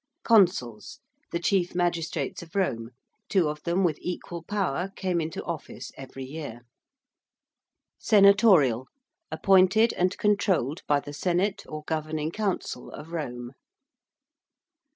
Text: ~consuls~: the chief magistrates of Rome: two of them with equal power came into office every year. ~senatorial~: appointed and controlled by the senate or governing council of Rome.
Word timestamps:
~consuls~: 0.23 0.99
the 1.31 1.37
chief 1.37 1.75
magistrates 1.75 2.41
of 2.41 2.55
Rome: 2.55 2.89
two 3.29 3.47
of 3.49 3.61
them 3.61 3.83
with 3.83 3.99
equal 4.01 4.41
power 4.41 4.89
came 4.95 5.21
into 5.21 5.43
office 5.43 5.91
every 5.95 6.23
year. 6.25 6.61
~senatorial~: 7.99 8.87
appointed 9.29 9.93
and 9.93 10.17
controlled 10.17 10.81
by 10.87 10.99
the 11.01 11.13
senate 11.13 11.61
or 11.69 11.83
governing 11.85 12.31
council 12.31 12.89
of 12.89 13.11
Rome. 13.11 13.51